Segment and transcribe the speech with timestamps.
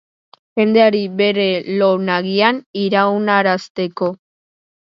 [0.59, 1.45] Jendeari bere
[1.81, 4.13] lo nagian iraunarazteko.